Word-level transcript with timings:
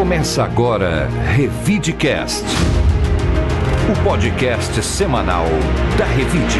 Começa 0.00 0.42
agora 0.42 1.10
Revidecast, 1.34 2.42
o 3.86 4.02
podcast 4.02 4.82
semanal 4.82 5.44
da 5.98 6.06
Revide. 6.06 6.58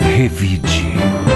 Revide. 0.00 1.35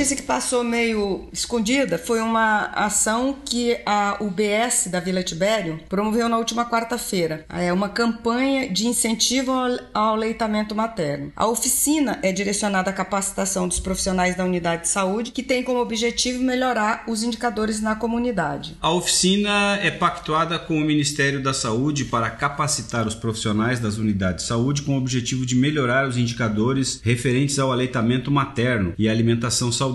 Notícia 0.00 0.16
que 0.16 0.22
passou 0.22 0.64
meio 0.64 1.28
escondida 1.30 1.98
foi 1.98 2.22
uma 2.22 2.70
ação 2.72 3.36
que 3.44 3.76
a 3.84 4.16
UBS 4.18 4.88
da 4.90 4.98
Vila 4.98 5.22
Tibério 5.22 5.78
promoveu 5.90 6.26
na 6.26 6.38
última 6.38 6.64
quarta-feira. 6.64 7.44
É 7.50 7.70
uma 7.70 7.90
campanha 7.90 8.70
de 8.70 8.86
incentivo 8.86 9.52
ao 9.92 10.14
aleitamento 10.14 10.74
materno. 10.74 11.30
A 11.36 11.46
oficina 11.46 12.18
é 12.22 12.32
direcionada 12.32 12.88
à 12.88 12.94
capacitação 12.94 13.68
dos 13.68 13.78
profissionais 13.78 14.34
da 14.34 14.42
unidade 14.42 14.84
de 14.84 14.88
saúde, 14.88 15.32
que 15.32 15.42
tem 15.42 15.62
como 15.62 15.80
objetivo 15.80 16.42
melhorar 16.42 17.04
os 17.06 17.22
indicadores 17.22 17.82
na 17.82 17.94
comunidade. 17.94 18.78
A 18.80 18.90
oficina 18.90 19.78
é 19.82 19.90
pactuada 19.90 20.58
com 20.58 20.78
o 20.78 20.80
Ministério 20.80 21.42
da 21.42 21.52
Saúde 21.52 22.06
para 22.06 22.30
capacitar 22.30 23.06
os 23.06 23.14
profissionais 23.14 23.78
das 23.78 23.98
unidades 23.98 24.44
de 24.44 24.48
saúde 24.48 24.80
com 24.80 24.94
o 24.94 24.98
objetivo 24.98 25.44
de 25.44 25.54
melhorar 25.54 26.08
os 26.08 26.16
indicadores 26.16 27.02
referentes 27.04 27.58
ao 27.58 27.70
aleitamento 27.70 28.30
materno 28.30 28.94
e 28.96 29.06
alimentação 29.06 29.70
saudável, 29.70 29.89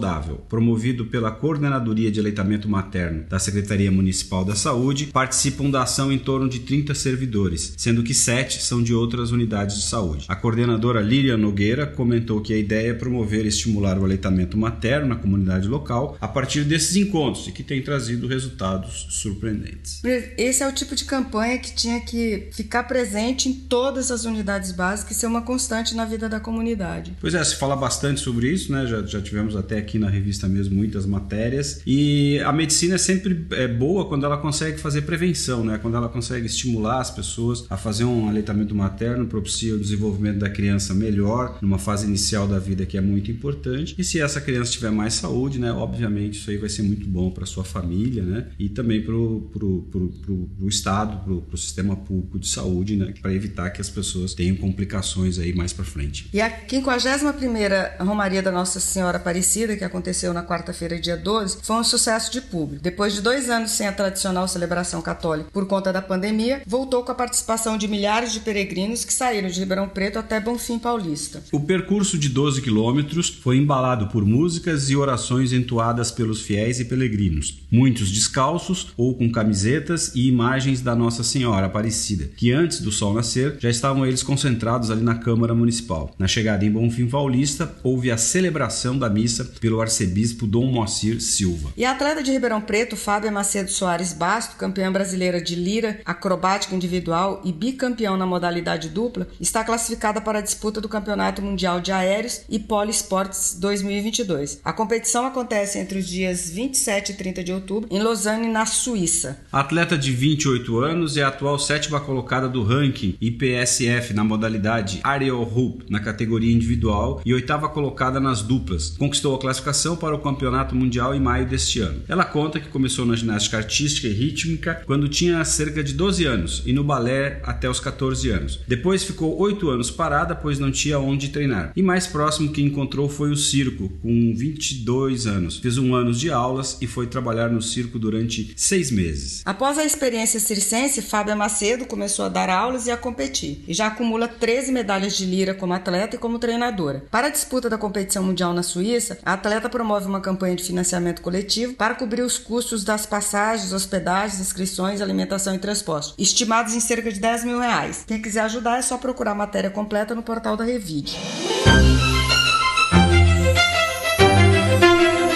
promovido 0.50 1.06
pela 1.06 1.32
Coordenadoria 1.32 2.12
de 2.12 2.20
Aleitamento 2.20 2.70
Materno 2.70 3.26
da 3.30 3.40
Secretaria 3.40 3.92
Municipal 3.92 4.44
da 4.44 4.56
Saúde, 4.56 5.08
participam 5.08 5.70
da 5.70 5.84
ação 5.84 6.12
em 6.12 6.18
torno 6.18 6.50
de 6.50 6.60
30 6.60 6.94
servidores, 6.94 7.74
sendo 7.78 8.04
que 8.04 8.14
7 8.14 8.62
são 8.62 8.82
de 8.82 8.94
outras 8.94 9.32
unidades 9.32 9.78
de 9.78 9.84
saúde. 9.84 10.26
A 10.28 10.36
coordenadora 10.36 11.02
Líria 11.02 11.38
Nogueira 11.38 11.86
comentou 11.86 12.42
que 12.42 12.54
a 12.54 12.58
ideia 12.58 12.90
é 12.90 12.94
promover 12.94 13.46
e 13.46 13.50
estimular 13.50 13.98
o 13.98 14.04
aleitamento 14.04 14.58
materno 14.58 15.08
na 15.08 15.16
comunidade 15.16 15.68
local 15.68 16.18
a 16.20 16.28
partir 16.28 16.64
desses 16.64 16.96
encontros 16.96 17.48
e 17.48 17.52
que 17.52 17.64
tem 17.64 17.82
trazido 17.82 18.28
resultados 18.28 19.08
surpreendentes. 19.10 20.02
Esse 20.38 20.64
é 20.64 20.68
o 20.68 20.72
tipo 20.72 20.96
de 20.96 21.06
campanha 21.06 21.58
que 21.58 21.74
tinha 21.74 22.00
que 22.02 22.50
ficar 22.52 22.84
presente 22.84 23.50
em 23.50 23.54
todas 23.54 24.12
as 24.12 24.26
unidades 24.26 24.72
básicas 24.72 25.18
e 25.18 25.20
ser 25.20 25.28
uma 25.28 25.42
constante 25.42 25.96
na 25.96 26.06
vida 26.06 26.28
da 26.28 26.40
comunidade. 26.40 27.16
Pois 27.20 27.34
é, 27.34 27.44
se 27.44 27.56
fala 27.56 27.76
bastante 27.76 28.20
sobre 28.20 28.50
isso, 28.50 28.72
né? 28.72 28.86
Já, 28.86 29.02
já 29.04 29.22
tivemos 29.22 29.56
até 29.56 29.75
aqui 29.78 30.00
na 30.00 30.10
revista 30.10 30.48
mesmo 30.48 30.76
muitas 30.76 31.06
matérias. 31.06 31.82
E 31.86 32.40
a 32.40 32.52
medicina 32.52 32.96
é 32.96 32.98
sempre 32.98 33.46
é 33.52 33.68
boa 33.68 34.08
quando 34.08 34.26
ela 34.26 34.38
consegue 34.38 34.78
fazer 34.80 35.04
prevenção, 35.04 35.64
né? 35.64 35.78
Quando 35.78 35.96
ela 35.96 36.10
consegue 36.10 36.46
estimular 36.46 37.00
as 37.00 37.12
pessoas 37.12 37.66
a 37.70 37.78
fazer 37.78 38.04
um 38.04 38.28
aleitamento 38.28 38.76
materno, 38.76 39.26
propicia 39.26 39.76
o 39.76 39.80
desenvolvimento 39.80 40.40
da 40.40 40.50
criança 40.50 40.94
melhor 40.94 41.60
numa 41.62 41.78
fase 41.78 42.06
inicial 42.06 42.48
da 42.48 42.60
vida 42.60 42.86
que 42.86 42.98
é 42.98 43.02
muito 43.02 43.32
importante. 43.32 43.96
E 43.98 44.04
se 44.04 44.20
essa 44.20 44.42
criança 44.42 44.72
tiver 44.72 44.92
mais 44.92 45.14
saúde, 45.14 45.60
né? 45.60 45.72
Obviamente 45.72 46.40
isso 46.40 46.50
aí 46.50 46.58
vai 46.58 46.70
ser 46.70 46.84
muito 46.84 47.08
bom 47.08 47.32
para 47.32 47.46
sua 47.46 47.64
família, 47.64 48.24
né? 48.24 48.48
E 48.60 48.70
também 48.70 49.02
para 49.02 49.16
o 49.16 50.68
Estado, 50.68 51.24
para 51.24 51.56
o 51.56 51.58
sistema 51.58 51.96
público 51.96 52.40
de 52.40 52.48
saúde, 52.48 52.96
né? 52.96 53.14
Para 53.22 53.34
evitar 53.34 53.70
que 53.70 53.82
as 53.82 53.90
pessoas 53.90 54.34
tenham 54.34 54.56
complicações 54.56 55.40
aí 55.40 55.54
mais 55.54 55.74
para 55.74 55.86
frente. 55.86 56.30
E 56.34 56.42
a 56.42 56.50
51ª 56.50 57.98
Romaria 58.00 58.42
da 58.42 58.52
Nossa 58.52 58.80
Senhora 58.80 59.18
Aparecida, 59.18 59.65
que 59.74 59.84
aconteceu 59.84 60.34
na 60.34 60.44
quarta-feira, 60.44 61.00
dia 61.00 61.18
12, 61.18 61.60
foi 61.64 61.78
um 61.78 61.84
sucesso 61.84 62.32
de 62.32 62.42
público. 62.42 62.84
Depois 62.84 63.14
de 63.14 63.22
dois 63.22 63.50
anos 63.50 63.72
sem 63.72 63.88
a 63.88 63.92
tradicional 63.92 64.48
celebração 64.48 65.02
católica 65.02 65.50
por 65.52 65.66
conta 65.66 65.92
da 65.92 66.02
pandemia, 66.02 66.62
voltou 66.66 67.04
com 67.04 67.12
a 67.12 67.16
participação 67.16 67.78
de 67.78 67.88
milhares 67.88 68.34
de 68.34 68.40
peregrinos 68.42 69.06
que 69.06 69.14
saíram 69.14 69.50
de 69.50 69.60
Ribeirão 69.60 69.88
Preto 69.88 70.20
até 70.20 70.40
Bonfim 70.40 70.78
Paulista. 70.78 71.42
O 71.52 71.60
percurso 71.60 72.18
de 72.18 72.30
12 72.30 72.62
quilômetros 72.62 73.30
foi 73.30 73.58
embalado 73.58 74.08
por 74.08 74.26
músicas 74.26 74.90
e 74.90 74.96
orações 74.96 75.54
entoadas 75.54 76.12
pelos 76.12 76.42
fiéis 76.42 76.80
e 76.80 76.86
peregrinos, 76.86 77.60
muitos 77.72 78.12
descalços 78.12 78.94
ou 78.98 79.16
com 79.16 79.32
camisetas 79.32 80.12
e 80.14 80.28
imagens 80.28 80.82
da 80.82 80.96
Nossa 80.96 81.24
Senhora 81.24 81.68
Aparecida, 81.68 82.30
que 82.36 82.52
antes 82.52 82.82
do 82.82 82.92
sol 82.92 83.14
nascer 83.14 83.58
já 83.60 83.70
estavam 83.70 84.06
eles 84.06 84.24
concentrados 84.24 84.92
ali 84.92 85.04
na 85.04 85.16
Câmara 85.16 85.56
Municipal. 85.56 86.14
Na 86.18 86.28
chegada 86.28 86.66
em 86.66 86.72
Bonfim 86.72 87.08
Paulista, 87.08 87.74
houve 87.84 88.12
a 88.12 88.18
celebração 88.18 88.98
da 88.98 89.10
missa 89.10 89.46
pelo 89.60 89.82
arcebispo 89.82 90.48
Dom 90.48 90.72
Moacir 90.72 91.22
Silva. 91.22 91.72
E 91.76 91.86
a 91.86 91.92
atleta 91.92 92.22
de 92.22 92.32
Ribeirão 92.32 92.62
Preto, 92.62 92.96
Fábia 92.96 93.32
Macedo 93.32 93.72
Soares 93.72 94.14
Basto, 94.14 94.56
campeã 94.58 94.92
brasileira 94.92 95.42
de 95.42 95.56
lira, 95.56 96.00
acrobática 96.06 96.76
individual 96.76 97.42
e 97.44 97.52
bicampeão 97.52 98.18
na 98.18 98.26
modalidade 98.26 98.90
dupla, 98.90 99.28
está 99.40 99.64
classificada 99.64 100.22
para 100.22 100.40
a 100.40 100.42
disputa 100.42 100.80
do 100.80 100.90
Campeonato 100.90 101.42
Mundial 101.42 101.80
de 101.80 101.92
Aéreos 101.92 102.42
e 102.50 102.60
Poliesportes 102.60 103.58
2022. 103.60 104.60
A 104.64 104.74
competição 104.74 105.26
acontece 105.26 105.80
entre 105.80 106.00
os 106.00 106.08
dias 106.08 106.50
27 106.50 107.12
e 107.12 107.16
30 107.16 107.44
de 107.44 107.52
outubro 107.52 107.90
em 107.92 108.00
Lausanne, 108.00 108.48
na 108.48 108.66
Suíça. 108.66 109.40
A 109.52 109.60
atleta 109.60 109.98
de 109.98 110.12
28 110.12 110.80
anos 110.80 111.18
é 111.18 111.24
a 111.24 111.28
atual 111.28 111.58
sétima 111.60 112.00
colocada 112.00 112.48
do 112.48 112.64
ranking 112.64 113.18
IPSF 113.20 114.14
na 114.14 114.24
modalidade 114.24 115.00
Aerial 115.04 115.42
Hoop 115.42 115.86
na 115.90 116.00
categoria 116.00 116.54
individual 116.54 117.22
e 117.26 117.34
oitava 117.34 117.70
colocada 117.70 118.20
nas 118.20 118.42
duplas. 118.42 118.96
Conquistou 118.98 119.36
a 119.36 119.40
classificação 119.46 119.96
para 119.96 120.16
o 120.16 120.20
Campeonato 120.20 120.76
Mundial 120.76 121.14
em 121.14 121.20
maio 121.20 121.46
deste 121.46 121.80
ano. 121.80 122.02
Ela 122.08 122.26
conta 122.26 122.60
que 122.60 122.68
começou 122.68 123.06
na 123.06 123.16
ginástica 123.16 123.58
artística 123.58 124.08
e 124.08 124.12
rítmica 124.12 124.82
quando 124.88 125.08
tinha 125.08 125.46
cerca 125.46 125.84
de 125.84 125.94
12 125.94 126.26
anos 126.26 126.64
e 126.66 126.74
no 126.74 126.84
balé 126.84 127.40
até 127.44 127.70
os 127.70 127.80
14 127.80 128.28
anos. 128.32 128.60
Depois 128.68 129.04
ficou 129.04 129.38
8 129.40 129.70
anos 129.70 129.92
parada, 129.92 130.34
pois 130.34 130.58
não 130.58 130.72
tinha 130.72 130.98
onde 130.98 131.30
treinar. 131.30 131.72
E 131.76 131.84
mais 131.84 132.08
próximo 132.08 132.52
que 132.52 132.62
encontrou 132.62 133.08
foi 133.08 133.30
o 133.30 133.38
circo, 133.38 133.90
com 134.02 134.34
22 134.36 135.28
anos. 135.28 135.60
Fez 135.60 135.78
um 135.78 135.94
ano 135.94 136.12
de 136.12 136.32
aulas 136.32 136.80
e 136.82 136.88
foi 136.88 137.06
trabalhar 137.06 137.50
no 137.50 137.62
circo 137.62 138.00
durante 138.00 138.52
seis 138.56 138.90
meses. 138.90 139.44
Após 139.46 139.78
a 139.78 139.86
experiência 139.86 140.40
circense, 140.40 141.04
Fábia 141.04 141.36
Macedo 141.36 141.86
começou 141.86 142.26
a 142.26 142.30
dar 142.30 142.50
aulas 142.50 142.88
e 142.88 142.92
a 142.92 142.98
competir, 142.98 143.64
e 143.68 143.74
já 143.76 143.88
acumula 143.88 144.28
13 144.28 144.72
medalhas 144.72 145.16
de 145.16 145.26
lira 145.26 145.54
como 145.54 145.74
atleta 145.74 146.16
e 146.16 146.20
como 146.20 146.40
treinadora. 146.40 147.06
Para 147.12 147.28
a 147.28 147.30
disputa 147.32 147.70
da 147.70 147.78
competição 147.78 148.24
mundial 148.24 148.54
na 148.54 148.64
Suíça, 148.64 149.20
a 149.24 149.35
atleta 149.36 149.70
promove 149.70 150.08
uma 150.08 150.20
campanha 150.20 150.56
de 150.56 150.64
financiamento 150.64 151.22
coletivo 151.22 151.74
para 151.74 151.94
cobrir 151.94 152.22
os 152.22 152.38
custos 152.38 152.84
das 152.84 153.06
passagens, 153.06 153.72
hospedagens, 153.72 154.40
inscrições, 154.40 155.02
alimentação 155.02 155.54
e 155.54 155.60
transporte, 155.60 156.14
estimados 156.18 156.74
em 156.74 156.80
cerca 156.80 157.12
de 157.12 157.20
10 157.20 157.46
mil 157.46 157.60
reais. 157.60 158.04
Quem 158.08 158.22
quiser 158.22 158.42
ajudar 158.42 158.80
é 158.80 158.82
só 158.82 158.98
procurar 158.98 159.32
a 159.32 159.36
matéria 159.36 159.70
completa 159.70 160.16
no 160.16 160.24
portal 160.24 160.58
da 160.58 160.64
Revide. 160.64 161.18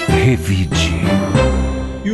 Revide. 0.07 0.99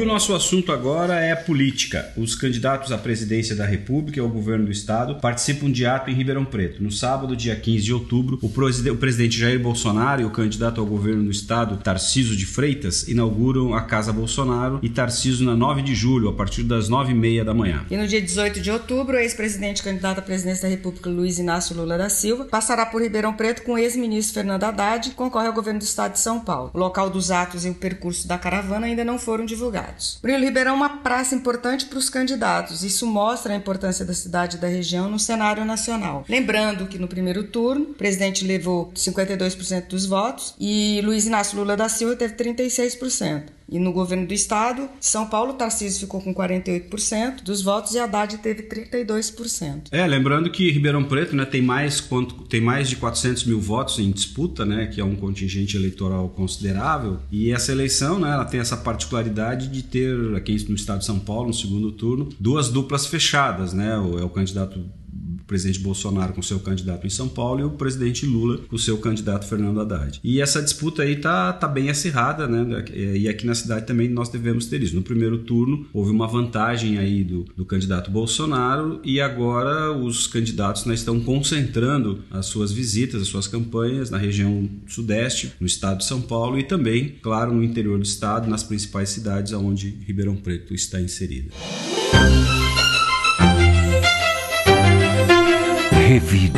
O 0.05 0.07
nosso 0.07 0.35
assunto 0.35 0.71
agora 0.71 1.19
é 1.19 1.33
política. 1.33 2.13
Os 2.15 2.35
candidatos 2.35 2.91
à 2.91 2.97
presidência 2.97 3.55
da 3.55 3.65
República 3.65 4.19
e 4.19 4.21
ao 4.21 4.29
governo 4.29 4.65
do 4.65 4.71
estado 4.71 5.15
participam 5.15 5.71
de 5.71 5.83
ato 5.83 6.11
em 6.11 6.13
Ribeirão 6.13 6.45
Preto. 6.45 6.83
No 6.83 6.91
sábado, 6.91 7.35
dia 7.35 7.55
15 7.55 7.83
de 7.83 7.91
outubro, 7.91 8.37
o, 8.39 8.45
o 8.45 8.97
presidente 8.97 9.35
Jair 9.35 9.59
Bolsonaro 9.59 10.21
e 10.21 10.25
o 10.25 10.29
candidato 10.29 10.79
ao 10.79 10.85
governo 10.85 11.23
do 11.23 11.31
estado, 11.31 11.77
Tarciso 11.77 12.37
de 12.37 12.45
Freitas, 12.45 13.07
inauguram 13.07 13.73
a 13.73 13.81
Casa 13.81 14.13
Bolsonaro 14.13 14.79
e 14.83 14.89
Tarciso 14.89 15.43
na 15.43 15.55
9 15.55 15.81
de 15.81 15.95
julho, 15.95 16.29
a 16.29 16.33
partir 16.33 16.61
das 16.61 16.87
9h30 16.87 17.43
da 17.43 17.55
manhã. 17.55 17.83
E 17.89 17.97
no 17.97 18.07
dia 18.07 18.21
18 18.21 18.61
de 18.61 18.69
outubro, 18.69 19.17
o 19.17 19.19
ex-presidente 19.19 19.81
candidato 19.81 20.19
à 20.19 20.21
presidência 20.21 20.69
da 20.69 20.69
República, 20.69 21.09
Luiz 21.09 21.39
Inácio 21.39 21.75
Lula 21.75 21.97
da 21.97 22.09
Silva, 22.09 22.45
passará 22.45 22.85
por 22.85 23.01
Ribeirão 23.01 23.33
Preto 23.33 23.63
com 23.63 23.73
o 23.73 23.77
ex-ministro 23.77 24.35
Fernando 24.35 24.65
Haddad 24.65 25.09
e 25.09 25.13
concorre 25.13 25.47
ao 25.47 25.53
governo 25.53 25.79
do 25.79 25.83
estado 25.83 26.11
de 26.11 26.19
São 26.19 26.41
Paulo. 26.41 26.69
O 26.75 26.77
local 26.77 27.09
dos 27.09 27.31
atos 27.31 27.65
e 27.65 27.69
o 27.71 27.73
percurso 27.73 28.27
da 28.27 28.37
caravana 28.37 28.85
ainda 28.85 29.03
não 29.03 29.17
foram 29.17 29.43
divulgados 29.43 29.94
divulgados. 29.95 30.19
Murilo 30.21 30.43
Ribeirão 30.43 30.73
é 30.73 30.75
uma 30.75 30.97
praça 30.97 31.35
importante 31.35 31.85
para 31.85 31.97
os 31.97 32.09
candidatos. 32.09 32.83
Isso 32.83 33.07
mostra 33.07 33.53
a 33.53 33.55
importância 33.55 34.05
da 34.05 34.13
cidade 34.13 34.57
e 34.57 34.59
da 34.59 34.67
região 34.67 35.09
no 35.09 35.17
cenário 35.17 35.65
nacional. 35.65 36.25
Lembrando 36.27 36.87
que 36.87 36.99
no 36.99 37.07
primeiro 37.07 37.43
turno, 37.43 37.85
o 37.85 37.93
presidente 37.93 38.45
levou 38.45 38.91
52% 38.93 39.87
dos 39.87 40.05
votos 40.05 40.53
e 40.59 41.01
Luiz 41.03 41.25
Inácio 41.25 41.57
Lula 41.57 41.75
da 41.75 41.89
Silva 41.89 42.15
teve 42.15 42.35
36%. 42.35 43.54
E 43.69 43.79
no 43.79 43.91
governo 43.91 44.27
do 44.27 44.33
estado, 44.33 44.87
São 44.99 45.27
Paulo, 45.27 45.53
Tarcísio 45.53 46.01
ficou 46.01 46.21
com 46.21 46.33
48% 46.33 47.43
dos 47.43 47.61
votos 47.61 47.93
e 47.93 47.99
Haddad 47.99 48.37
teve 48.37 48.63
32%. 48.63 49.87
É, 49.91 50.05
lembrando 50.05 50.51
que 50.51 50.71
Ribeirão 50.71 51.03
Preto 51.03 51.35
né, 51.35 51.45
tem, 51.45 51.61
mais, 51.61 51.99
quanto, 51.99 52.43
tem 52.43 52.61
mais 52.61 52.89
de 52.89 52.95
400 52.95 53.45
mil 53.45 53.59
votos 53.59 53.99
em 53.99 54.11
disputa, 54.11 54.65
né, 54.65 54.87
que 54.87 55.01
é 55.01 55.03
um 55.03 55.15
contingente 55.15 55.75
eleitoral 55.75 56.29
considerável. 56.29 57.19
E 57.31 57.51
essa 57.51 57.71
eleição 57.71 58.19
né, 58.19 58.31
ela 58.31 58.45
tem 58.45 58.59
essa 58.59 58.77
particularidade 58.77 59.67
de 59.67 59.83
ter, 59.83 60.35
aqui 60.35 60.55
no 60.69 60.75
estado 60.75 60.99
de 60.99 61.05
São 61.05 61.19
Paulo, 61.19 61.47
no 61.47 61.53
segundo 61.53 61.91
turno, 61.91 62.29
duas 62.39 62.69
duplas 62.69 63.07
fechadas. 63.07 63.73
Né, 63.73 63.93
é 63.93 64.23
o 64.23 64.29
candidato 64.29 64.79
presidente 65.47 65.79
Bolsonaro 65.79 66.33
com 66.33 66.41
seu 66.41 66.59
candidato 66.59 67.05
em 67.05 67.09
São 67.09 67.27
Paulo 67.27 67.61
e 67.61 67.63
o 67.63 67.71
presidente 67.71 68.25
Lula 68.25 68.59
com 68.67 68.77
seu 68.77 68.97
candidato 68.97 69.47
Fernando 69.47 69.79
Haddad. 69.79 70.19
E 70.23 70.41
essa 70.41 70.61
disputa 70.61 71.03
aí 71.03 71.15
tá, 71.15 71.53
tá 71.53 71.67
bem 71.67 71.89
acirrada, 71.89 72.47
né? 72.47 72.85
E 72.93 73.27
aqui 73.27 73.45
na 73.45 73.55
cidade 73.55 73.85
também 73.85 74.09
nós 74.09 74.29
devemos 74.29 74.65
ter 74.65 74.81
isso. 74.81 74.95
No 74.95 75.01
primeiro 75.01 75.39
turno 75.39 75.85
houve 75.93 76.11
uma 76.11 76.27
vantagem 76.27 76.97
aí 76.97 77.23
do, 77.23 77.45
do 77.55 77.65
candidato 77.65 78.11
Bolsonaro 78.11 78.99
e 79.03 79.21
agora 79.21 79.91
os 79.91 80.27
candidatos 80.27 80.85
né, 80.85 80.93
estão 80.93 81.19
concentrando 81.19 82.23
as 82.31 82.45
suas 82.47 82.71
visitas, 82.71 83.21
as 83.21 83.27
suas 83.27 83.47
campanhas 83.47 84.09
na 84.09 84.17
região 84.17 84.69
sudeste, 84.87 85.53
no 85.59 85.67
estado 85.67 85.99
de 85.99 86.05
São 86.05 86.21
Paulo 86.21 86.59
e 86.59 86.63
também, 86.63 87.15
claro, 87.21 87.53
no 87.53 87.63
interior 87.63 87.97
do 87.97 88.05
estado, 88.05 88.49
nas 88.49 88.63
principais 88.63 89.09
cidades 89.09 89.53
onde 89.53 89.89
Ribeirão 90.05 90.35
Preto 90.35 90.73
está 90.73 90.99
inserida. 90.99 91.51
Revide. 96.15 96.57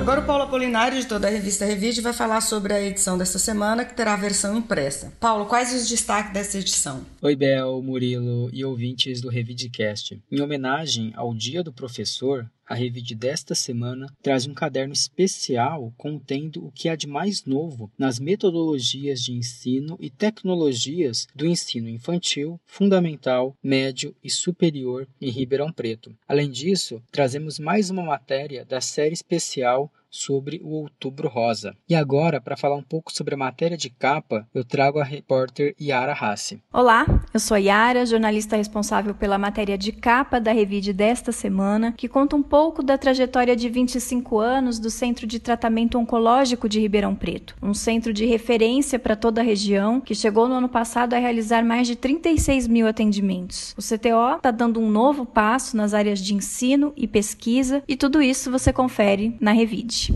Agora 0.00 0.20
o 0.20 0.24
Paulo 0.24 0.44
Apolinário, 0.44 0.96
editor 0.96 1.18
da 1.18 1.28
revista 1.28 1.64
Revide, 1.64 2.00
vai 2.00 2.12
falar 2.12 2.40
sobre 2.40 2.72
a 2.72 2.80
edição 2.80 3.18
desta 3.18 3.36
semana, 3.36 3.84
que 3.84 3.94
terá 3.94 4.14
a 4.14 4.16
versão 4.16 4.56
impressa. 4.56 5.12
Paulo, 5.18 5.46
quais 5.46 5.74
os 5.74 5.88
destaques 5.88 6.32
dessa 6.32 6.56
edição? 6.56 7.04
Oi, 7.20 7.34
Bel, 7.34 7.82
Murilo 7.82 8.48
e 8.52 8.64
ouvintes 8.64 9.20
do 9.20 9.28
Revidecast. 9.28 10.22
Em 10.30 10.40
homenagem 10.40 11.12
ao 11.16 11.34
Dia 11.34 11.64
do 11.64 11.72
Professor, 11.72 12.48
a 12.68 12.74
Revide 12.74 13.14
desta 13.14 13.54
semana 13.54 14.06
traz 14.22 14.46
um 14.46 14.52
caderno 14.52 14.92
especial 14.92 15.92
contendo 15.96 16.66
o 16.66 16.70
que 16.70 16.88
há 16.88 16.94
de 16.94 17.06
mais 17.06 17.44
novo 17.46 17.90
nas 17.96 18.18
metodologias 18.18 19.22
de 19.22 19.32
ensino 19.32 19.96
e 19.98 20.10
tecnologias 20.10 21.26
do 21.34 21.46
ensino 21.46 21.88
infantil, 21.88 22.60
fundamental, 22.66 23.56
médio 23.62 24.14
e 24.22 24.28
superior 24.28 25.08
em 25.20 25.30
Ribeirão 25.30 25.72
Preto. 25.72 26.14
Além 26.28 26.50
disso, 26.50 27.02
trazemos 27.10 27.58
mais 27.58 27.88
uma 27.88 28.02
matéria 28.02 28.64
da 28.66 28.80
série 28.80 29.14
especial 29.14 29.90
sobre 30.10 30.58
o 30.64 30.70
Outubro 30.70 31.28
Rosa. 31.28 31.76
E 31.86 31.94
agora, 31.94 32.40
para 32.40 32.56
falar 32.56 32.76
um 32.76 32.82
pouco 32.82 33.12
sobre 33.12 33.34
a 33.34 33.38
matéria 33.38 33.76
de 33.76 33.90
capa, 33.90 34.48
eu 34.54 34.64
trago 34.64 34.98
a 34.98 35.04
repórter 35.04 35.74
Yara 35.78 36.14
Hassi. 36.14 36.62
Olá, 36.72 37.04
eu 37.32 37.38
sou 37.38 37.58
Yara, 37.58 38.06
jornalista 38.06 38.56
responsável 38.56 39.14
pela 39.14 39.36
matéria 39.36 39.76
de 39.76 39.92
capa 39.92 40.40
da 40.40 40.50
Revide 40.50 40.94
desta 40.94 41.30
semana, 41.30 41.92
que 41.92 42.08
conta 42.08 42.36
um 42.36 42.42
pouco 42.42 42.57
da 42.82 42.98
trajetória 42.98 43.54
de 43.54 43.68
25 43.68 44.40
anos 44.40 44.80
do 44.80 44.90
Centro 44.90 45.28
de 45.28 45.38
Tratamento 45.38 45.96
Oncológico 45.96 46.68
de 46.68 46.80
Ribeirão 46.80 47.14
Preto, 47.14 47.54
um 47.62 47.72
centro 47.72 48.12
de 48.12 48.26
referência 48.26 48.98
para 48.98 49.14
toda 49.14 49.40
a 49.40 49.44
região, 49.44 50.00
que 50.00 50.12
chegou 50.12 50.48
no 50.48 50.56
ano 50.56 50.68
passado 50.68 51.14
a 51.14 51.18
realizar 51.18 51.64
mais 51.64 51.86
de 51.86 51.94
36 51.94 52.66
mil 52.66 52.88
atendimentos. 52.88 53.74
O 53.78 53.80
CTO 53.80 54.36
está 54.36 54.50
dando 54.50 54.80
um 54.80 54.90
novo 54.90 55.24
passo 55.24 55.76
nas 55.76 55.94
áreas 55.94 56.18
de 56.18 56.34
ensino 56.34 56.92
e 56.96 57.06
pesquisa, 57.06 57.80
e 57.86 57.96
tudo 57.96 58.20
isso 58.20 58.50
você 58.50 58.72
confere 58.72 59.36
na 59.40 59.52
Revide. 59.52 60.12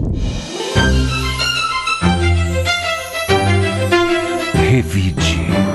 Revide. 4.55 5.72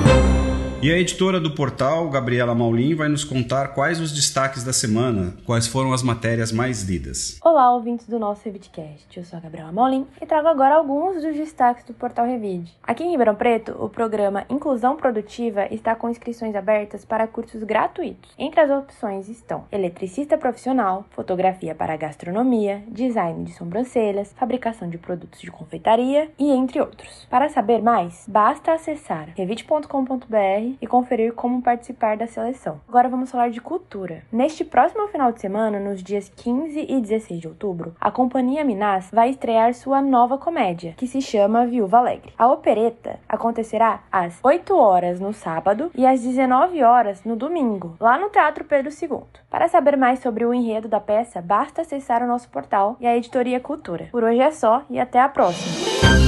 E 0.79 0.91
a 0.91 0.97
editora 0.99 1.39
do 1.39 1.49
portal, 1.55 2.07
Gabriela 2.07 2.53
Maulin, 2.53 2.93
vai 2.93 3.09
nos 3.09 3.23
contar 3.23 3.69
quais 3.69 3.99
os 3.99 4.13
destaques 4.13 4.63
da 4.63 4.71
semana, 4.71 5.35
quais 5.43 5.65
foram 5.65 5.91
as 5.91 6.03
matérias 6.03 6.51
mais 6.51 6.83
lidas. 6.83 7.39
Olá, 7.43 7.73
ouvintes 7.73 8.07
do 8.07 8.19
nosso 8.19 8.45
Revidcast. 8.45 9.17
Eu 9.17 9.25
sou 9.25 9.39
a 9.39 9.41
Gabriela 9.41 9.71
Maulin 9.71 10.05
e 10.21 10.25
trago 10.27 10.47
agora 10.47 10.75
alguns 10.75 11.15
dos 11.23 11.35
destaques 11.35 11.83
do 11.83 11.95
portal 11.95 12.27
Revide. 12.27 12.71
Aqui 12.83 13.03
em 13.03 13.09
Ribeirão 13.09 13.33
Preto, 13.33 13.75
o 13.79 13.89
programa 13.89 14.45
Inclusão 14.51 14.95
Produtiva 14.95 15.65
está 15.73 15.95
com 15.95 16.11
inscrições 16.11 16.55
abertas 16.55 17.03
para 17.03 17.25
cursos 17.25 17.63
gratuitos. 17.63 18.31
Entre 18.37 18.61
as 18.61 18.69
opções 18.69 19.27
estão 19.29 19.65
eletricista 19.71 20.37
profissional, 20.37 21.05
fotografia 21.09 21.73
para 21.73 21.97
gastronomia, 21.97 22.83
design 22.87 23.45
de 23.45 23.53
sobrancelhas, 23.53 24.31
fabricação 24.37 24.87
de 24.87 24.99
produtos 24.99 25.41
de 25.41 25.49
confeitaria 25.49 26.29
e 26.37 26.51
entre 26.51 26.79
outros. 26.79 27.25
Para 27.31 27.49
saber 27.49 27.81
mais, 27.81 28.25
basta 28.27 28.73
acessar 28.73 29.29
revide.com.br 29.35 30.66
e 30.81 30.87
conferir 30.87 31.33
como 31.33 31.61
participar 31.61 32.17
da 32.17 32.27
seleção. 32.27 32.81
Agora 32.87 33.07
vamos 33.07 33.31
falar 33.31 33.49
de 33.49 33.61
cultura. 33.61 34.23
Neste 34.31 34.65
próximo 34.65 35.07
final 35.07 35.31
de 35.31 35.39
semana, 35.39 35.79
nos 35.79 36.01
dias 36.03 36.31
15 36.35 36.85
e 36.89 36.99
16 36.99 37.39
de 37.39 37.47
outubro, 37.47 37.95
a 38.01 38.09
Companhia 38.09 38.63
Minas 38.63 39.09
vai 39.11 39.29
estrear 39.29 39.73
sua 39.73 40.01
nova 40.01 40.37
comédia, 40.37 40.93
que 40.97 41.07
se 41.07 41.21
chama 41.21 41.65
Viúva 41.65 41.99
Alegre. 41.99 42.33
A 42.37 42.47
opereta 42.51 43.19
acontecerá 43.27 44.01
às 44.11 44.39
8 44.43 44.75
horas 44.75 45.19
no 45.19 45.33
sábado 45.33 45.91
e 45.95 46.05
às 46.05 46.21
19 46.21 46.83
horas 46.83 47.23
no 47.23 47.35
domingo, 47.35 47.95
lá 47.99 48.17
no 48.17 48.29
Teatro 48.29 48.65
Pedro 48.65 48.91
II. 48.91 49.21
Para 49.49 49.67
saber 49.67 49.95
mais 49.97 50.19
sobre 50.19 50.45
o 50.45 50.53
enredo 50.53 50.87
da 50.87 50.99
peça, 50.99 51.41
basta 51.41 51.81
acessar 51.81 52.23
o 52.23 52.27
nosso 52.27 52.49
portal 52.49 52.97
e 52.99 53.07
a 53.07 53.15
editoria 53.15 53.59
Cultura. 53.59 54.09
Por 54.11 54.23
hoje 54.23 54.41
é 54.41 54.51
só 54.51 54.83
e 54.89 54.99
até 54.99 55.19
a 55.19 55.29
próxima. 55.29 56.26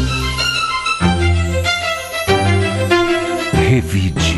Revide. 3.79 4.36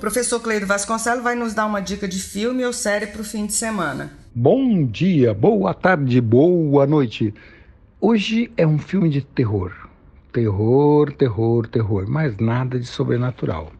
Professor 0.00 0.40
Cleido 0.40 0.64
Vasconcelos 0.64 1.22
vai 1.22 1.34
nos 1.34 1.52
dar 1.52 1.66
uma 1.66 1.80
dica 1.82 2.08
de 2.08 2.18
filme 2.18 2.64
ou 2.64 2.72
série 2.72 3.08
para 3.08 3.20
o 3.20 3.24
fim 3.24 3.44
de 3.44 3.52
semana. 3.52 4.10
Bom 4.34 4.86
dia, 4.86 5.34
boa 5.34 5.74
tarde, 5.74 6.18
boa 6.18 6.86
noite. 6.86 7.34
Hoje 8.00 8.50
é 8.56 8.66
um 8.66 8.78
filme 8.78 9.10
de 9.10 9.20
terror. 9.20 9.74
Terror, 10.32 11.12
terror, 11.12 11.66
terror, 11.66 12.06
mas 12.08 12.34
nada 12.38 12.80
de 12.80 12.86
sobrenatural. 12.86 13.70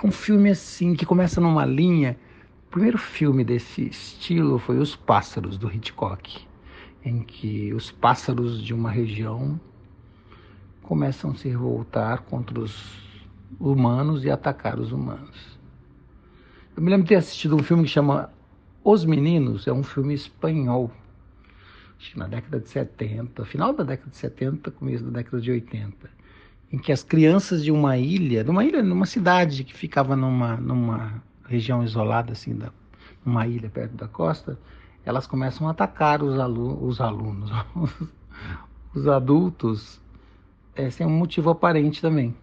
É 0.00 0.06
um 0.06 0.12
filme 0.12 0.48
assim 0.48 0.94
que 0.94 1.04
começa 1.04 1.40
numa 1.40 1.66
linha. 1.66 2.16
O 2.68 2.70
primeiro 2.70 2.96
filme 2.96 3.42
desse 3.42 3.88
estilo 3.88 4.60
foi 4.60 4.78
Os 4.78 4.94
Pássaros, 4.94 5.58
do 5.58 5.68
Hitchcock, 5.68 6.46
em 7.04 7.24
que 7.24 7.74
os 7.74 7.90
pássaros 7.90 8.62
de 8.62 8.72
uma 8.72 8.92
região 8.92 9.60
começam 10.80 11.32
a 11.32 11.34
se 11.34 11.48
revoltar 11.48 12.22
contra 12.22 12.60
os 12.60 13.10
humanos 13.58 14.24
e 14.24 14.30
atacar 14.30 14.78
os 14.78 14.92
humanos. 14.92 15.58
Eu 16.76 16.82
me 16.82 16.90
lembro 16.90 17.04
de 17.04 17.10
ter 17.10 17.16
assistido 17.16 17.56
um 17.56 17.62
filme 17.62 17.84
que 17.84 17.90
chama 17.90 18.30
Os 18.82 19.04
Meninos, 19.04 19.66
é 19.66 19.72
um 19.72 19.82
filme 19.82 20.14
espanhol, 20.14 20.90
acho 21.98 22.12
que 22.12 22.18
na 22.18 22.26
década 22.26 22.58
de 22.58 22.68
70, 22.68 23.44
final 23.44 23.72
da 23.72 23.84
década 23.84 24.10
de 24.10 24.16
70, 24.16 24.70
começo 24.72 25.04
da 25.04 25.10
década 25.10 25.40
de 25.40 25.50
80, 25.50 26.10
em 26.72 26.78
que 26.78 26.90
as 26.90 27.02
crianças 27.02 27.62
de 27.62 27.70
uma 27.70 27.98
ilha, 27.98 28.42
numa 28.42 28.64
ilha, 28.64 28.82
numa 28.82 29.06
cidade 29.06 29.62
que 29.62 29.74
ficava 29.74 30.16
numa, 30.16 30.56
numa 30.56 31.22
região 31.46 31.84
isolada, 31.84 32.32
assim, 32.32 32.56
da, 32.56 32.72
numa 33.24 33.46
ilha 33.46 33.68
perto 33.68 33.94
da 33.94 34.08
costa, 34.08 34.58
elas 35.04 35.26
começam 35.26 35.68
a 35.68 35.72
atacar 35.72 36.22
os, 36.22 36.38
alu 36.38 36.82
os 36.84 37.00
alunos, 37.00 37.50
os 38.94 39.06
adultos, 39.06 40.00
é, 40.74 40.88
sem 40.90 41.06
um 41.06 41.10
motivo 41.10 41.50
aparente 41.50 42.00
também. 42.00 42.34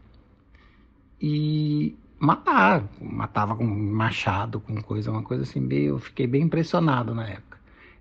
E 1.21 1.95
matar, 2.19 2.87
matava 3.01 3.55
com 3.55 3.65
machado, 3.65 4.59
com 4.59 4.81
coisa, 4.81 5.11
uma 5.11 5.23
coisa 5.23 5.43
assim, 5.43 5.65
bem, 5.65 5.85
eu 5.85 5.99
fiquei 5.99 6.27
bem 6.27 6.43
impressionado 6.43 7.15
na 7.15 7.27
época. 7.27 7.57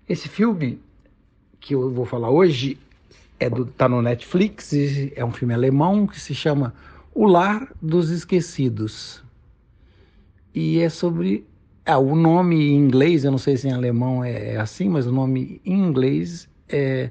Esse 0.07 0.27
filme 0.27 0.79
que 1.59 1.75
eu 1.75 1.91
vou 1.91 2.05
falar 2.05 2.29
hoje 2.29 2.77
é 3.39 3.49
do, 3.49 3.65
tá 3.65 3.87
no 3.87 4.01
Netflix, 4.01 4.73
é 5.15 5.23
um 5.23 5.31
filme 5.31 5.53
alemão 5.53 6.05
que 6.05 6.19
se 6.19 6.35
chama 6.35 6.73
O 7.13 7.25
Lar 7.25 7.71
dos 7.81 8.09
Esquecidos. 8.09 9.23
E 10.53 10.79
é 10.79 10.89
sobre 10.89 11.45
ah, 11.85 11.97
o 11.97 12.15
nome 12.15 12.55
em 12.55 12.75
inglês, 12.75 13.23
eu 13.23 13.31
não 13.31 13.37
sei 13.37 13.55
se 13.55 13.67
em 13.67 13.71
alemão 13.71 14.23
é, 14.23 14.55
é 14.55 14.59
assim, 14.59 14.89
mas 14.89 15.07
o 15.07 15.11
nome 15.11 15.61
em 15.65 15.79
inglês 15.79 16.49
é 16.67 17.09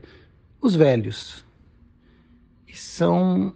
Os 0.61 0.75
Velhos. 0.75 1.45
E 2.67 2.77
são 2.77 3.55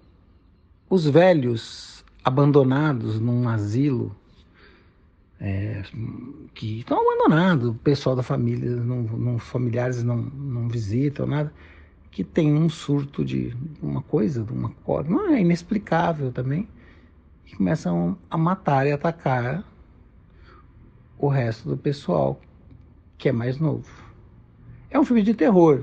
os 0.88 1.06
velhos 1.06 1.91
abandonados 2.24 3.18
num 3.18 3.48
asilo 3.48 4.14
é, 5.40 5.82
que 6.54 6.80
estão 6.80 7.00
abandonados, 7.00 7.70
o 7.70 7.74
pessoal 7.74 8.14
da 8.14 8.22
família, 8.22 8.76
não, 8.76 9.02
não, 9.02 9.38
familiares 9.38 10.02
não, 10.04 10.16
não 10.16 10.68
visitam, 10.68 11.26
nada, 11.26 11.52
que 12.12 12.22
tem 12.22 12.54
um 12.54 12.68
surto 12.68 13.24
de 13.24 13.56
uma 13.82 14.02
coisa, 14.02 14.44
de 14.44 14.52
uma 14.52 14.70
coisa, 14.84 15.10
é 15.30 15.40
inexplicável 15.40 16.30
também, 16.30 16.68
e 17.46 17.56
começam 17.56 18.16
a 18.30 18.38
matar 18.38 18.86
e 18.86 18.92
atacar 18.92 19.64
o 21.18 21.28
resto 21.28 21.68
do 21.68 21.76
pessoal 21.76 22.40
que 23.18 23.28
é 23.28 23.32
mais 23.32 23.58
novo. 23.58 23.90
É 24.90 24.98
um 24.98 25.04
filme 25.04 25.22
de 25.22 25.34
terror. 25.34 25.82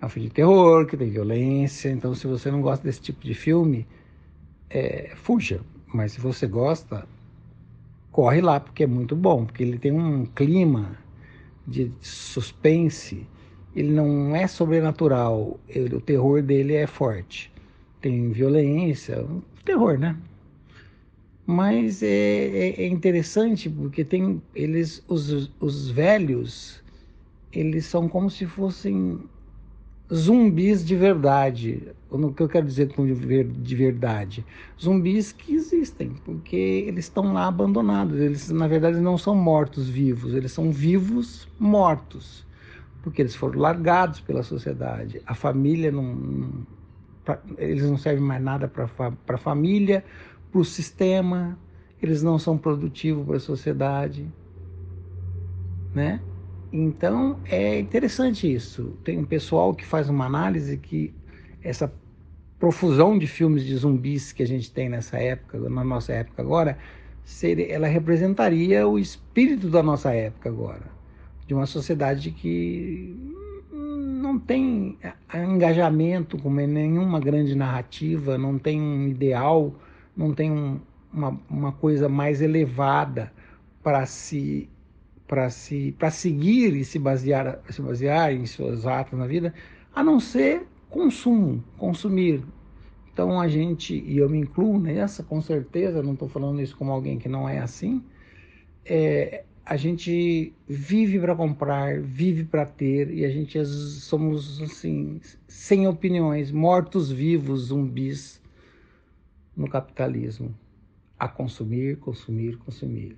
É 0.00 0.06
um 0.06 0.08
filme 0.08 0.28
de 0.28 0.34
terror, 0.34 0.86
que 0.86 0.96
tem 0.96 1.10
violência, 1.10 1.90
então 1.90 2.14
se 2.14 2.26
você 2.26 2.50
não 2.50 2.62
gosta 2.62 2.84
desse 2.84 3.00
tipo 3.00 3.22
de 3.24 3.34
filme, 3.34 3.86
é, 4.70 5.12
fuja. 5.16 5.60
Mas 5.92 6.12
se 6.12 6.20
você 6.20 6.46
gosta, 6.46 7.06
corre 8.12 8.40
lá, 8.40 8.60
porque 8.60 8.84
é 8.84 8.86
muito 8.86 9.14
bom, 9.16 9.44
porque 9.44 9.62
ele 9.62 9.78
tem 9.78 9.92
um 9.92 10.24
clima 10.24 10.96
de 11.66 11.90
suspense, 12.00 13.26
ele 13.74 13.92
não 13.92 14.34
é 14.34 14.46
sobrenatural, 14.46 15.58
ele, 15.68 15.94
o 15.96 16.00
terror 16.00 16.42
dele 16.42 16.74
é 16.74 16.86
forte. 16.86 17.52
Tem 18.00 18.30
violência, 18.30 19.24
terror, 19.64 19.98
né? 19.98 20.16
Mas 21.46 22.02
é, 22.02 22.06
é, 22.08 22.82
é 22.82 22.86
interessante 22.86 23.68
porque 23.68 24.04
tem 24.04 24.40
eles, 24.54 25.02
os, 25.08 25.50
os 25.58 25.90
velhos, 25.90 26.82
eles 27.52 27.86
são 27.86 28.08
como 28.08 28.30
se 28.30 28.46
fossem 28.46 29.20
zumbis 30.12 30.84
de 30.84 30.96
verdade. 30.96 31.92
O 32.10 32.32
que 32.32 32.42
eu 32.42 32.48
quero 32.48 32.66
dizer 32.66 32.92
com 32.92 33.06
de 33.06 33.76
verdade? 33.76 34.44
Zumbis 34.80 35.32
que 35.32 35.54
existem, 35.54 36.10
porque 36.24 36.56
eles 36.86 37.04
estão 37.04 37.32
lá 37.32 37.46
abandonados. 37.46 38.18
Eles, 38.18 38.50
na 38.50 38.66
verdade, 38.66 38.98
não 38.98 39.16
são 39.16 39.34
mortos 39.34 39.88
vivos, 39.88 40.34
eles 40.34 40.50
são 40.50 40.72
vivos 40.72 41.48
mortos, 41.58 42.44
porque 43.02 43.22
eles 43.22 43.34
foram 43.34 43.60
largados 43.60 44.20
pela 44.20 44.42
sociedade. 44.42 45.22
A 45.24 45.34
família 45.34 45.92
não. 45.92 46.66
eles 47.56 47.84
não 47.88 47.96
servem 47.96 48.24
mais 48.24 48.42
nada 48.42 48.66
para 48.66 48.88
a 49.28 49.38
família, 49.38 50.04
para 50.50 50.60
o 50.60 50.64
sistema, 50.64 51.56
eles 52.02 52.22
não 52.22 52.38
são 52.38 52.58
produtivos 52.58 53.24
para 53.24 53.36
a 53.36 53.40
sociedade. 53.40 54.28
Né? 55.94 56.20
Então 56.72 57.40
é 57.46 57.80
interessante 57.80 58.52
isso. 58.52 58.96
Tem 59.04 59.18
um 59.18 59.24
pessoal 59.24 59.74
que 59.74 59.84
faz 59.84 60.08
uma 60.08 60.26
análise 60.26 60.76
que 60.76 61.12
essa 61.62 61.92
profusão 62.58 63.18
de 63.18 63.26
filmes 63.26 63.64
de 63.64 63.74
zumbis 63.76 64.32
que 64.32 64.42
a 64.42 64.46
gente 64.46 64.70
tem 64.70 64.88
nessa 64.88 65.18
época, 65.18 65.58
na 65.58 65.82
nossa 65.82 66.12
época 66.12 66.42
agora, 66.42 66.78
seria, 67.24 67.66
ela 67.72 67.86
representaria 67.86 68.86
o 68.86 68.98
espírito 68.98 69.68
da 69.68 69.82
nossa 69.82 70.12
época 70.12 70.48
agora, 70.48 70.84
de 71.46 71.54
uma 71.54 71.66
sociedade 71.66 72.30
que 72.30 73.16
não 73.72 74.38
tem 74.38 74.98
engajamento 75.34 76.36
com 76.38 76.50
nenhuma 76.50 77.18
grande 77.18 77.54
narrativa, 77.54 78.36
não 78.36 78.58
tem 78.58 78.80
um 78.80 79.08
ideal, 79.08 79.74
não 80.16 80.34
tem 80.34 80.50
um, 80.50 80.78
uma, 81.12 81.40
uma 81.48 81.72
coisa 81.72 82.08
mais 82.08 82.42
elevada 82.42 83.32
para 83.82 84.04
se 84.04 84.68
para 85.30 85.48
se 85.48 85.94
para 85.96 86.10
seguir 86.10 86.74
e 86.74 86.84
se 86.84 86.98
basear 86.98 87.60
se 87.70 87.80
basear 87.80 88.32
em 88.32 88.44
seus 88.46 88.84
atos 88.84 89.16
na 89.16 89.28
vida, 89.28 89.54
a 89.94 90.02
não 90.02 90.18
ser 90.18 90.66
consumo, 90.88 91.62
consumir. 91.78 92.42
Então 93.12 93.40
a 93.40 93.46
gente 93.46 93.94
e 93.94 94.18
eu 94.18 94.28
me 94.28 94.38
incluo 94.38 94.76
nessa, 94.80 95.22
com 95.22 95.40
certeza, 95.40 96.02
não 96.02 96.14
estou 96.14 96.28
falando 96.28 96.60
isso 96.60 96.76
como 96.76 96.90
alguém 96.90 97.16
que 97.16 97.28
não 97.28 97.48
é 97.48 97.60
assim. 97.60 98.02
É, 98.84 99.44
a 99.64 99.76
gente 99.76 100.52
vive 100.66 101.20
para 101.20 101.36
comprar, 101.36 102.00
vive 102.00 102.42
para 102.42 102.66
ter 102.66 103.08
e 103.14 103.24
a 103.24 103.30
gente 103.30 103.64
somos 103.64 104.60
assim 104.60 105.20
sem 105.46 105.86
opiniões, 105.86 106.50
mortos 106.50 107.08
vivos, 107.08 107.66
zumbis 107.66 108.42
no 109.56 109.68
capitalismo, 109.68 110.52
a 111.16 111.28
consumir, 111.28 111.98
consumir, 111.98 112.56
consumir. 112.56 113.16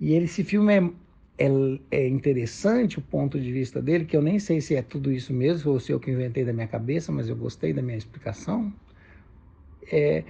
E 0.00 0.14
esse 0.14 0.42
filme 0.42 0.74
é 0.74 0.90
é, 1.40 1.48
é, 1.90 2.06
interessante 2.06 2.98
o 2.98 3.02
ponto 3.02 3.40
de 3.40 3.50
vista 3.50 3.80
dele, 3.80 4.04
que 4.04 4.14
eu 4.14 4.20
nem 4.20 4.38
sei 4.38 4.60
se 4.60 4.76
é 4.76 4.82
tudo 4.82 5.10
isso 5.10 5.32
mesmo 5.32 5.72
ou 5.72 5.80
se 5.80 5.90
eu 5.90 5.98
que 5.98 6.10
inventei 6.10 6.44
da 6.44 6.52
minha 6.52 6.68
cabeça, 6.68 7.10
mas 7.10 7.30
eu 7.30 7.34
gostei 7.34 7.72
da 7.72 7.80
minha 7.80 7.96
explicação, 7.96 8.70
é, 9.90 10.22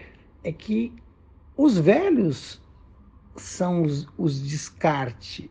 é 0.44 0.52
que 0.52 0.92
os 1.56 1.76
velhos 1.76 2.62
são 3.36 3.82
os, 3.82 4.06
os 4.16 4.40
descarte 4.40 5.50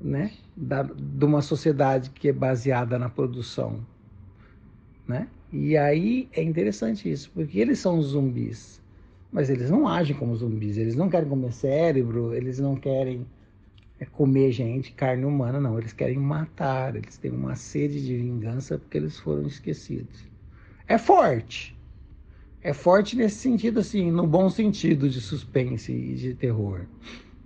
né, 0.00 0.32
da, 0.56 0.82
de 0.82 1.24
uma 1.24 1.42
sociedade 1.42 2.08
que 2.08 2.28
é 2.28 2.32
baseada 2.32 2.98
na 2.98 3.10
produção. 3.10 3.86
Né? 5.06 5.28
E 5.52 5.76
aí 5.76 6.26
é 6.32 6.42
interessante 6.42 7.10
isso, 7.10 7.30
porque 7.34 7.58
eles 7.58 7.78
são 7.78 7.98
os 7.98 8.06
zumbis, 8.06 8.80
mas 9.30 9.50
eles 9.50 9.70
não 9.70 9.86
agem 9.86 10.16
como 10.16 10.34
zumbis, 10.34 10.78
eles 10.78 10.96
não 10.96 11.10
querem 11.10 11.28
comer 11.28 11.52
cérebro, 11.52 12.34
eles 12.34 12.58
não 12.58 12.76
querem 12.76 13.26
é 13.98 14.04
comer 14.04 14.52
gente, 14.52 14.92
carne 14.92 15.24
humana, 15.24 15.60
não. 15.60 15.78
Eles 15.78 15.92
querem 15.92 16.18
matar, 16.18 16.94
eles 16.96 17.16
têm 17.16 17.30
uma 17.30 17.56
sede 17.56 18.04
de 18.04 18.16
vingança 18.16 18.78
porque 18.78 18.98
eles 18.98 19.18
foram 19.18 19.46
esquecidos. 19.46 20.24
É 20.86 20.98
forte. 20.98 21.76
É 22.62 22.72
forte 22.72 23.16
nesse 23.16 23.36
sentido, 23.36 23.80
assim, 23.80 24.10
no 24.10 24.26
bom 24.26 24.50
sentido 24.50 25.08
de 25.08 25.20
suspense 25.20 25.92
e 25.92 26.14
de 26.14 26.34
terror, 26.34 26.86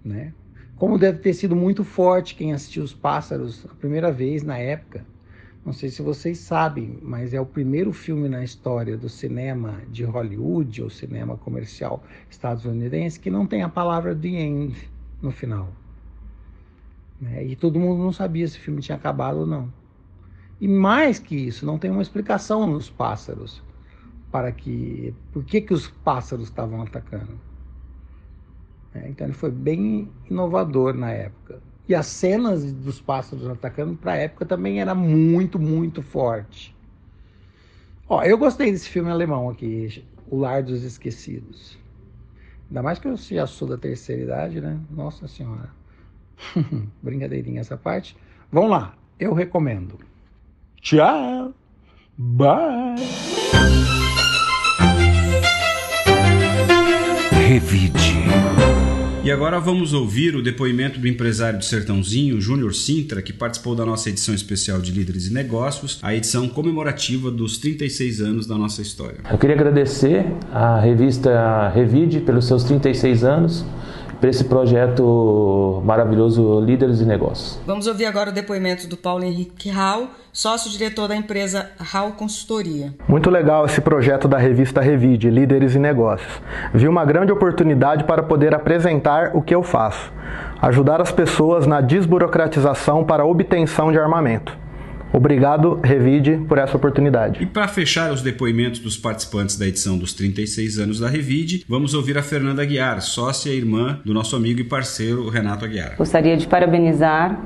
né? 0.05 0.33
Como 0.77 0.99
deve 0.99 1.19
ter 1.19 1.35
sido 1.35 1.55
muito 1.55 1.85
forte 1.85 2.35
quem 2.35 2.55
assistiu 2.55 2.83
Os 2.83 2.95
Pássaros 2.95 3.67
a 3.67 3.75
primeira 3.75 4.11
vez 4.11 4.43
na 4.43 4.57
época. 4.57 5.05
Não 5.65 5.75
sei 5.75 5.91
se 5.91 6.01
vocês 6.01 6.39
sabem, 6.39 6.99
mas 7.03 7.35
é 7.35 7.41
o 7.41 7.45
primeiro 7.45 7.93
filme 7.93 8.31
na 8.31 8.43
história 8.43 8.97
do 8.97 9.11
cinema 9.11 9.83
de 9.91 10.05
Hollywood 10.05 10.83
ou 10.83 10.89
cinema 10.89 11.37
comercial 11.37 12.03
estadunidense 12.31 13.21
que 13.21 13.31
não 13.31 13.47
tem 13.47 13.63
a 13.63 13.69
palavra 13.69 14.17
the 14.17 14.29
end 14.29 14.91
no 15.21 15.31
final. 15.31 15.71
Né? 17.21 17.45
E 17.45 17.57
todo 17.57 17.79
mundo 17.79 18.03
não 18.03 18.13
sabia 18.13 18.49
se 18.49 18.57
o 18.57 18.61
filme 18.61 18.81
tinha 18.81 18.97
acabado 18.97 19.41
ou 19.41 19.47
não. 19.47 19.73
E 20.61 20.69
mais 20.69 21.19
que 21.19 21.35
isso, 21.35 21.65
não 21.67 21.79
tem 21.79 21.91
uma 21.91 22.03
explicação 22.03 22.67
nos 22.67 22.91
pássaros 22.91 23.63
para 24.31 24.53
que 24.53 25.15
por 25.33 25.45
que, 25.45 25.61
que 25.61 25.75
os 25.75 25.89
pássaros 25.89 26.49
estavam 26.49 26.83
atacando. 26.83 27.39
É, 28.95 29.09
então 29.09 29.27
ele 29.27 29.35
foi 29.35 29.51
bem 29.51 30.09
inovador 30.29 30.95
na 30.95 31.11
época. 31.11 31.61
E 31.89 31.95
as 31.95 32.07
cenas 32.07 32.73
dos 32.73 33.01
pássaros 33.01 33.49
atacando 33.49 33.97
para 33.97 34.13
a 34.13 34.17
época 34.17 34.47
também 34.47 34.81
era 34.81 34.95
muito, 34.95 35.59
muito 35.59 36.03
forte. 36.03 36.75
Ó, 38.09 38.23
eu 38.23 38.37
gostei 38.37 38.71
desse 38.71 38.89
filme 38.89 39.11
alemão 39.11 39.49
aqui, 39.49 40.05
O 40.29 40.37
Lar 40.37 40.63
dos 40.63 40.83
Esquecidos. 40.83 41.79
Ainda 42.69 42.83
mais 42.83 42.99
que 42.99 43.09
eu 43.09 43.17
já 43.17 43.47
sou 43.47 43.67
da 43.67 43.77
terceira 43.77 44.23
idade, 44.23 44.61
né? 44.61 44.79
Nossa 44.91 45.27
Senhora. 45.27 45.80
Brincadeirinha 47.03 47.61
essa 47.61 47.77
parte. 47.77 48.17
Vão 48.51 48.67
lá, 48.67 48.95
eu 49.19 49.33
recomendo. 49.33 49.99
Tchau! 50.81 51.53
Bye! 52.17 52.97
Revide. 57.49 58.11
E 59.23 59.31
agora 59.31 59.61
vamos 59.61 59.93
ouvir 59.93 60.35
o 60.35 60.43
depoimento 60.43 60.99
do 60.99 61.07
empresário 61.07 61.59
do 61.59 61.65
Sertãozinho, 61.65 62.41
Júnior 62.41 62.75
Sintra, 62.75 63.21
que 63.21 63.35
participou 63.35 63.75
da 63.75 63.85
nossa 63.85 64.09
edição 64.09 64.35
especial 64.35 64.81
de 64.81 64.93
Líderes 64.93 65.27
e 65.27 65.33
Negócios, 65.33 65.99
a 66.03 66.15
edição 66.15 66.49
comemorativa 66.49 67.31
dos 67.31 67.59
36 67.59 68.23
anos 68.23 68.47
da 68.47 68.57
nossa 68.57 68.81
história. 68.81 69.19
Eu 69.31 69.37
queria 69.37 69.55
agradecer 69.55 70.25
à 70.51 70.81
revista 70.81 71.69
Revide 71.69 72.21
pelos 72.21 72.47
seus 72.47 72.65
36 72.65 73.23
anos 73.23 73.65
para 74.21 74.29
esse 74.29 74.45
projeto 74.45 75.83
maravilhoso 75.85 76.61
Líderes 76.61 76.99
de 76.99 77.07
Negócios. 77.07 77.59
Vamos 77.67 77.87
ouvir 77.87 78.05
agora 78.05 78.31
o 78.31 78.33
depoimento 78.33 78.87
do 78.87 78.97
Paulo 78.97 79.25
Henrique 79.25 79.71
Rau, 79.71 80.09
sócio-diretor 80.31 81.09
da 81.09 81.17
empresa 81.17 81.71
Rau 81.79 82.13
Consultoria. 82.13 82.95
Muito 83.09 83.31
legal 83.31 83.65
esse 83.65 83.81
projeto 83.81 84.29
da 84.29 84.37
revista 84.37 84.83
Revide, 84.83 85.31
Líderes 85.31 85.75
e 85.75 85.79
Negócios. 85.79 86.31
Vi 86.75 86.87
uma 86.87 87.05
grande 87.05 87.33
oportunidade 87.33 88.05
para 88.05 88.23
poder 88.23 88.55
apresentar 88.55 89.31
o 89.35 89.41
que 89.41 89.55
eu 89.55 89.63
faço, 89.63 90.13
ajudar 90.61 91.01
as 91.01 91.11
pessoas 91.11 91.67
na 91.67 91.81
desburocratização 91.81 93.03
para 93.03 93.23
a 93.23 93.27
obtenção 93.27 93.91
de 93.91 93.99
armamento. 93.99 94.60
Obrigado, 95.13 95.81
Revide, 95.83 96.45
por 96.49 96.59
essa 96.59 96.77
oportunidade. 96.77 97.43
E 97.43 97.47
para 97.47 97.67
fechar 97.67 98.13
os 98.13 98.23
depoimentos 98.23 98.81
dos 98.81 98.97
participantes 98.97 99.57
da 99.57 99.67
edição 99.67 99.99
dos 99.99 100.13
36 100.15 100.79
anos 100.79 101.01
da 101.01 101.09
Revide, 101.09 101.65
vamos 101.69 101.95
ouvir 101.95 102.17
a 102.17 102.23
Fernanda 102.23 102.63
Aguiar, 102.63 103.01
sócia 103.01 103.51
e 103.51 103.57
irmã 103.57 104.01
do 104.05 104.15
nosso 104.15 104.37
amigo 104.37 104.61
e 104.61 104.65
parceiro 104.65 105.29
Renato 105.29 105.65
Aguiar. 105.65 105.97
Gostaria 105.97 106.37
de 106.37 106.47
parabenizar 106.47 107.39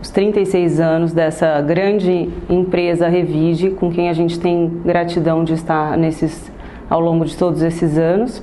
os 0.00 0.08
36 0.08 0.80
anos 0.80 1.12
dessa 1.12 1.60
grande 1.60 2.30
empresa 2.48 3.06
Revide, 3.06 3.70
com 3.70 3.92
quem 3.92 4.08
a 4.08 4.14
gente 4.14 4.40
tem 4.40 4.68
gratidão 4.84 5.44
de 5.44 5.52
estar 5.52 5.96
nesses 5.98 6.50
ao 6.88 7.00
longo 7.00 7.24
de 7.24 7.36
todos 7.36 7.62
esses 7.62 7.96
anos 7.96 8.42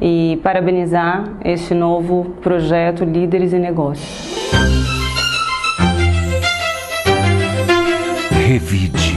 e 0.00 0.40
parabenizar 0.42 1.32
este 1.44 1.74
novo 1.74 2.36
projeto 2.42 3.04
Líderes 3.04 3.52
e 3.52 3.58
Negócios. 3.58 4.41
Revide. 8.52 9.14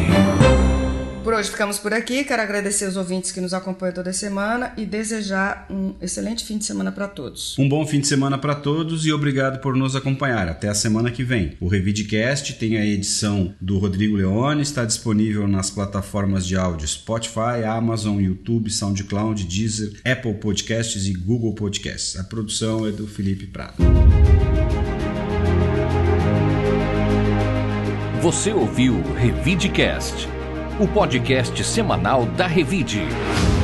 Por 1.21 1.33
hoje 1.33 1.49
ficamos 1.49 1.77
por 1.77 1.93
aqui. 1.93 2.23
Quero 2.23 2.41
agradecer 2.41 2.87
os 2.87 2.95
ouvintes 2.95 3.33
que 3.33 3.41
nos 3.41 3.53
acompanham 3.53 3.93
toda 3.93 4.13
semana 4.13 4.71
e 4.77 4.85
desejar 4.85 5.67
um 5.69 5.93
excelente 6.01 6.45
fim 6.45 6.57
de 6.57 6.63
semana 6.63 6.89
para 6.89 7.05
todos. 7.09 7.59
Um 7.59 7.67
bom 7.67 7.85
fim 7.85 7.99
de 7.99 8.07
semana 8.07 8.37
para 8.37 8.55
todos 8.55 9.05
e 9.05 9.11
obrigado 9.11 9.59
por 9.59 9.75
nos 9.75 9.93
acompanhar. 9.93 10.47
Até 10.47 10.69
a 10.69 10.73
semana 10.73 11.11
que 11.11 11.21
vem. 11.21 11.57
O 11.59 11.67
Revidecast 11.67 12.53
tem 12.53 12.77
a 12.77 12.85
edição 12.85 13.53
do 13.59 13.77
Rodrigo 13.77 14.15
Leone, 14.15 14.61
está 14.61 14.85
disponível 14.85 15.45
nas 15.49 15.69
plataformas 15.69 16.47
de 16.47 16.55
áudio 16.55 16.87
Spotify, 16.87 17.65
Amazon, 17.67 18.21
YouTube, 18.21 18.71
SoundCloud, 18.71 19.43
Deezer, 19.43 19.99
Apple 20.05 20.35
Podcasts 20.35 21.07
e 21.07 21.13
Google 21.13 21.53
Podcasts. 21.53 22.17
A 22.17 22.23
produção 22.23 22.87
é 22.87 22.91
do 22.93 23.05
Felipe 23.05 23.47
Prado. 23.47 23.75
Você 28.25 28.51
ouviu 28.51 29.03
Revidecast, 29.13 30.27
o 30.79 30.87
podcast 30.87 31.63
semanal 31.63 32.25
da 32.25 32.47
Revide. 32.47 33.03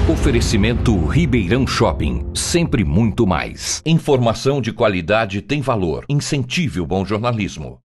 Oferecimento 0.07 1.03
Ribeirão 1.07 1.65
Shopping, 1.65 2.27
sempre 2.35 2.83
muito 2.83 3.25
mais. 3.25 3.81
Informação 3.83 4.61
de 4.61 4.71
qualidade 4.71 5.41
tem 5.41 5.61
valor. 5.61 6.05
Incentive 6.07 6.79
o 6.79 6.85
bom 6.85 7.03
jornalismo. 7.03 7.79